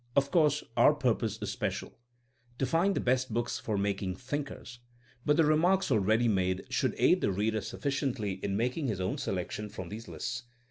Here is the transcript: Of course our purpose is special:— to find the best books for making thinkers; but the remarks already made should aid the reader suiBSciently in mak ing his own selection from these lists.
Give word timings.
Of 0.15 0.31
course 0.31 0.63
our 0.75 0.95
purpose 0.95 1.37
is 1.43 1.51
special:— 1.51 1.99
to 2.57 2.65
find 2.65 2.95
the 2.95 2.99
best 2.99 3.31
books 3.31 3.59
for 3.59 3.77
making 3.77 4.15
thinkers; 4.15 4.79
but 5.27 5.37
the 5.37 5.45
remarks 5.45 5.91
already 5.91 6.27
made 6.27 6.65
should 6.71 6.95
aid 6.97 7.21
the 7.21 7.31
reader 7.31 7.59
suiBSciently 7.59 8.43
in 8.43 8.57
mak 8.57 8.75
ing 8.77 8.87
his 8.87 8.99
own 8.99 9.19
selection 9.19 9.69
from 9.69 9.89
these 9.89 10.07
lists. 10.07 10.45